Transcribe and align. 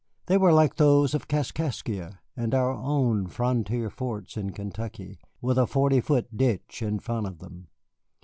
They 0.25 0.35
were 0.39 0.51
like 0.51 0.77
those 0.77 1.13
of 1.13 1.27
Kaskaskia 1.27 2.17
and 2.35 2.55
our 2.55 2.71
own 2.73 3.27
frontier 3.27 3.91
forts 3.91 4.35
in 4.35 4.51
Kentucky, 4.51 5.19
with 5.41 5.59
a 5.59 5.67
forty 5.67 6.01
foot 6.01 6.35
ditch 6.35 6.81
in 6.81 6.97
front 6.97 7.27
of 7.27 7.37
them. 7.37 7.67